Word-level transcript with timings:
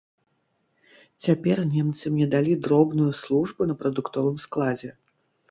Цяпер 1.25 1.57
немцы 1.73 2.03
мне 2.15 2.27
далі 2.33 2.57
дробную 2.65 3.11
службу 3.21 3.61
на 3.71 3.79
прадуктовым 3.85 4.43
складзе. 4.49 4.91